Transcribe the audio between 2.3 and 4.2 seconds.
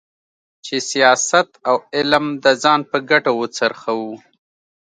د ځان په ګټه وڅرخوو.